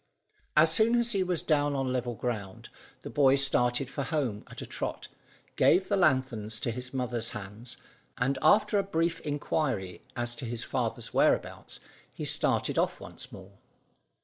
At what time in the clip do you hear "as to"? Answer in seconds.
10.15-10.45